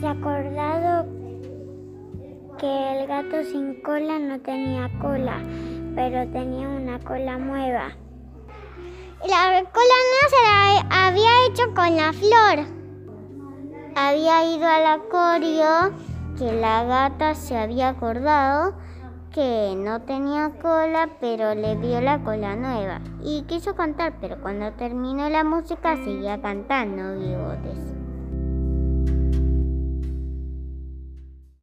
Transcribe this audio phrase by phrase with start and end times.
[0.00, 1.06] se ha acordado
[2.58, 5.42] que el gato sin cola no tenía cola,
[5.94, 7.88] pero tenía una cola nueva.
[9.22, 12.66] La cola no se la había hecho con la flor.
[13.96, 15.92] Había ido al acorio
[16.38, 18.74] que la gata se había acordado
[19.32, 23.00] que no tenía cola, pero le dio la cola nueva.
[23.22, 27.97] Y quiso cantar, pero cuando terminó la música seguía cantando bigotes.